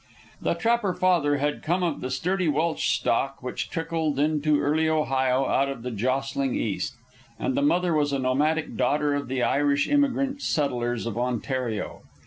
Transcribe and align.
The 0.41 0.55
trapper 0.55 0.95
father 0.95 1.37
had 1.37 1.61
come 1.61 1.83
of 1.83 2.01
the 2.01 2.09
sturdy 2.09 2.47
Welsh 2.47 2.89
stock 2.89 3.43
which 3.43 3.69
trickled 3.69 4.17
into 4.17 4.59
early 4.59 4.89
Ohio 4.89 5.45
out 5.45 5.69
of 5.69 5.83
the 5.83 5.91
jostling 5.91 6.55
East, 6.55 6.95
and 7.37 7.53
the 7.53 7.61
mother 7.61 7.93
was 7.93 8.11
a 8.11 8.17
nomadic 8.17 8.75
daughter 8.75 9.13
of 9.13 9.27
the 9.27 9.43
Irish 9.43 9.87
emigrant 9.87 10.41
settlers 10.41 11.05
of 11.05 11.19
Ontario. 11.19 12.01